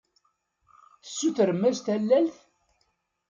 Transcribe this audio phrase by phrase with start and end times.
[1.03, 2.35] Tessutrem-as tallalt?